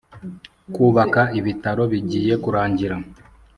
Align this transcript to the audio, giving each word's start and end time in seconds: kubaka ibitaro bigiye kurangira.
kubaka 0.75 1.21
ibitaro 1.39 1.83
bigiye 1.91 2.33
kurangira. 2.43 2.95